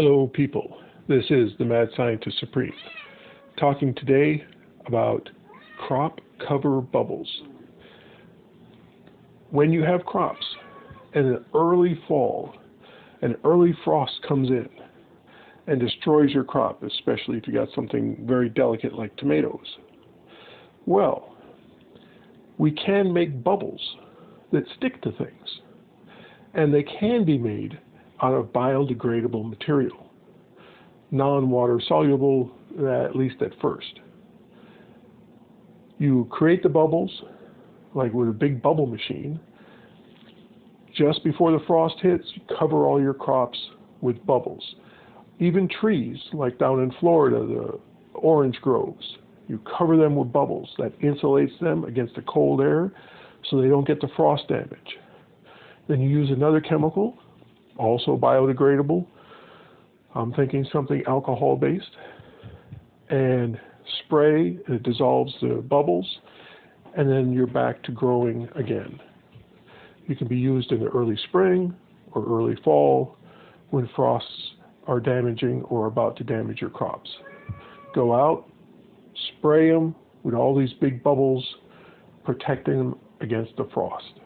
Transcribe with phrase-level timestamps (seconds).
[0.00, 0.78] Hello, people.
[1.08, 2.72] This is the Mad Scientist Supreme,
[3.58, 4.44] talking today
[4.86, 5.28] about
[5.76, 7.28] crop cover bubbles.
[9.50, 10.46] When you have crops
[11.16, 12.54] in an early fall,
[13.22, 14.68] an early frost comes in
[15.66, 19.66] and destroys your crop, especially if you got something very delicate like tomatoes.
[20.86, 21.34] Well,
[22.56, 23.82] we can make bubbles
[24.52, 25.60] that stick to things,
[26.54, 27.80] and they can be made
[28.22, 30.10] out of biodegradable material,
[31.10, 34.00] non-water soluble, at least at first.
[35.98, 37.10] You create the bubbles,
[37.94, 39.40] like with a big bubble machine.
[40.94, 43.58] Just before the frost hits, you cover all your crops
[44.00, 44.62] with bubbles.
[45.40, 47.80] Even trees, like down in Florida, the
[48.14, 49.16] orange groves,
[49.48, 50.68] you cover them with bubbles.
[50.78, 52.92] That insulates them against the cold air
[53.48, 54.98] so they don't get the frost damage.
[55.88, 57.16] Then you use another chemical
[57.78, 59.06] also biodegradable.
[60.14, 61.96] I'm thinking something alcohol based.
[63.08, 63.58] And
[64.04, 66.06] spray, it dissolves the bubbles,
[66.96, 69.00] and then you're back to growing again.
[70.06, 71.74] You can be used in the early spring
[72.12, 73.16] or early fall
[73.70, 74.52] when frosts
[74.86, 77.10] are damaging or about to damage your crops.
[77.94, 78.50] Go out,
[79.36, 81.46] spray them with all these big bubbles,
[82.24, 84.20] protecting them against the frost.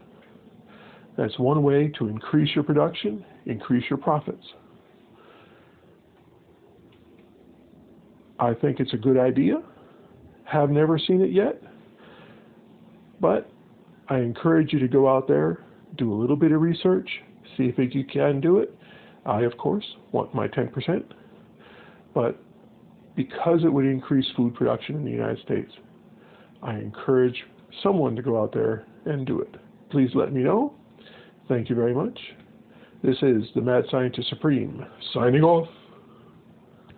[1.17, 4.45] That's one way to increase your production, increase your profits.
[8.39, 9.63] I think it's a good idea.
[10.45, 11.63] Have never seen it yet,
[13.21, 13.51] but
[14.09, 15.65] I encourage you to go out there,
[15.97, 17.09] do a little bit of research,
[17.57, 18.75] see if you can do it.
[19.25, 21.05] I, of course, want my 10%,
[22.13, 22.43] but
[23.15, 25.71] because it would increase food production in the United States,
[26.63, 27.45] I encourage
[27.83, 29.55] someone to go out there and do it.
[29.91, 30.75] Please let me know.
[31.49, 32.19] Thank you very much.
[33.03, 35.69] This is the Mad Scientist Supreme, signing off.